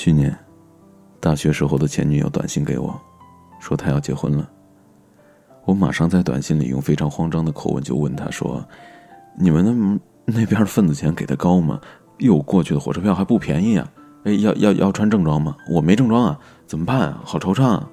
[0.00, 0.34] 去年，
[1.20, 2.98] 大学时候的前女友短信给我，
[3.60, 4.50] 说她要结婚了。
[5.66, 8.66] 我马上在短信里用非常慌张的口吻就问她说
[9.36, 11.78] ：“你们那那边的份子钱给的高吗？
[12.20, 13.92] 哟，过去的火车票还不便宜啊！
[14.24, 15.54] 哎，要要要穿正装吗？
[15.70, 17.20] 我没正装啊，怎么办啊？
[17.22, 17.86] 好惆怅啊！”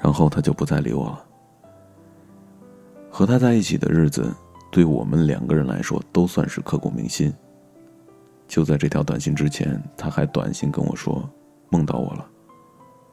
[0.00, 1.24] 然后他就不再理我了。
[3.10, 4.32] 和他在一起的日子，
[4.70, 7.34] 对我们两个人来说都算是刻骨铭心。
[8.52, 11.26] 就在这条短信之前，他还短信跟我说，
[11.70, 12.28] 梦到我了，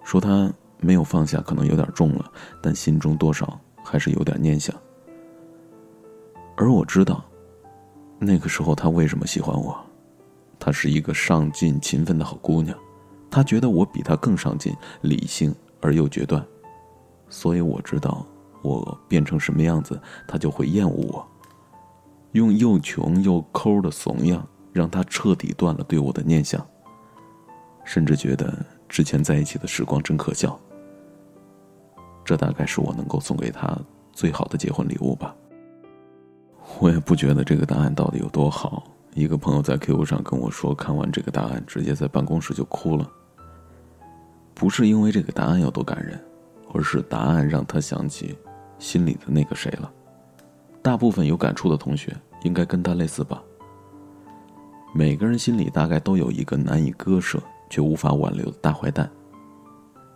[0.03, 2.29] 说他没有放下，可能有点重了，
[2.61, 4.75] 但心中多少还是有点念想。
[6.57, 7.23] 而我知道，
[8.19, 9.79] 那个时候他为什么喜欢我，
[10.59, 12.77] 她是一个上进勤奋的好姑娘，
[13.31, 16.45] 他觉得我比她更上进、理性而又决断，
[17.29, 18.25] 所以我知道，
[18.61, 21.27] 我变成什么样子，他就会厌恶我，
[22.33, 24.45] 用又穷又抠的怂样。
[24.71, 26.65] 让他彻底断了对我的念想，
[27.83, 28.53] 甚至觉得
[28.87, 30.59] 之前在一起的时光真可笑。
[32.23, 33.77] 这大概是我能够送给他
[34.13, 35.35] 最好的结婚礼物吧。
[36.79, 38.83] 我也不觉得这个答案到底有多好。
[39.15, 43.11] 一个朋友在 QQ 上跟我说，看完这个答案，直接在办公室就哭了。
[44.53, 46.23] 不是因为这个答案有多感人，
[46.71, 48.37] 而是答案让他想起
[48.77, 49.91] 心里的那个谁了。
[50.83, 53.41] 大部分有感触的同学应该跟他类似吧。
[54.91, 59.09] 每个人心里大概都有一个难以割舍却无法挽留的大坏蛋。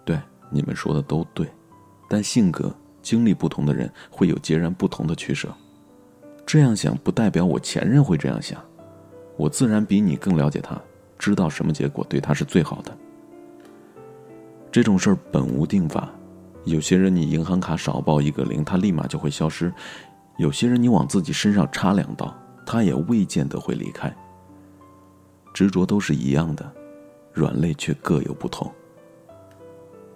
[0.03, 1.47] 对，你们说的都对，
[2.09, 5.47] 但性格、经历不同的人会有截然不同的取舍。
[6.45, 8.59] 这样想不代表我前任会这样想，
[9.37, 10.75] 我自然比你更了解他，
[11.17, 12.97] 知道什么结果对他是最好的。
[14.71, 16.09] 这种事儿本无定法，
[16.65, 19.69] 有些人你银行卡少报一个零，他立马就会消失；
[20.37, 22.35] 有些人你往自己身上插两刀，
[22.65, 24.13] 他也未见得会离开。
[25.53, 26.73] 执着都是一样的，
[27.31, 28.69] 软肋却各有不同。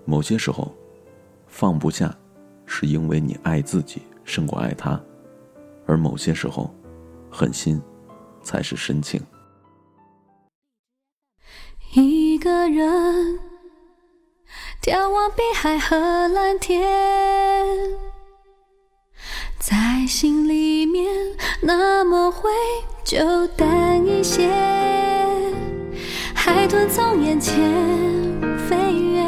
[0.04, 0.74] 某些时候，
[1.48, 2.16] 放不下，
[2.66, 5.00] 是因为你爱自己胜过爱他；
[5.86, 6.74] 而某些时候，
[7.30, 7.82] 狠心，
[8.42, 9.22] 才是深情。
[11.94, 13.40] 一个人
[14.82, 15.96] 眺望碧海和
[16.34, 16.86] 蓝天，
[19.60, 22.50] 在心里面那么会
[23.04, 24.67] 就淡一些。
[26.68, 27.56] 海豚从眼前
[28.68, 29.24] 飞越，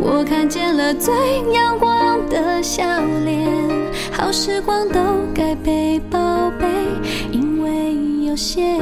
[0.00, 1.12] 我看见了最
[1.52, 2.84] 阳光的笑
[3.24, 3.50] 脸。
[4.12, 5.00] 好时光都
[5.34, 6.64] 该被宝贝，
[7.32, 8.78] 因为有限。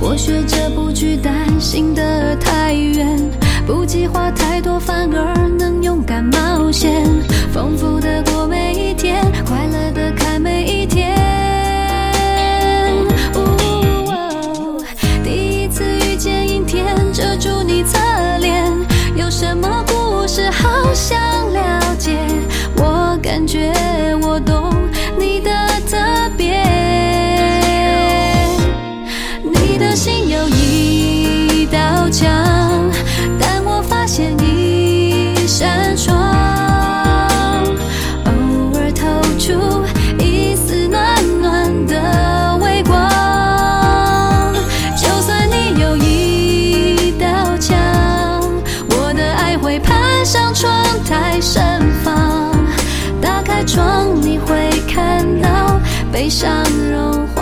[0.00, 3.18] 我学着不去担心的太远，
[3.66, 4.47] 不计划太
[56.28, 57.37] 悲伤融化。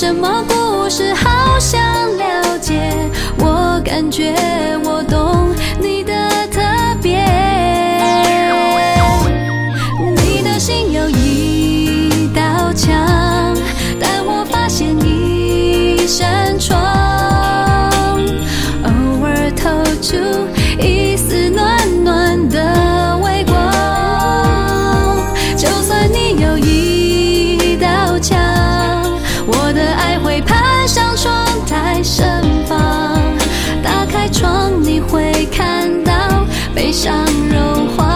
[0.00, 1.80] 什么故事好想
[2.16, 2.88] 了解？
[3.40, 4.32] 我感觉
[4.84, 4.97] 我
[35.50, 36.12] 看到
[36.74, 38.07] 悲伤融化。